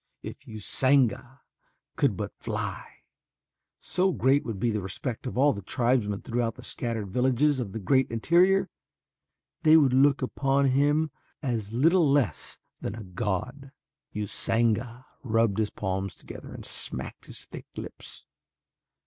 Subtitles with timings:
[0.23, 1.41] If Usanga
[1.95, 3.03] could but fly,
[3.79, 7.71] so great would be the respect of all the tribesmen throughout the scattered villages of
[7.71, 8.67] the great interior,
[9.61, 11.11] they would look upon him
[11.43, 13.71] as little less than a god.
[14.11, 18.25] Usanga rubbed his palms together and smacked his thick lips.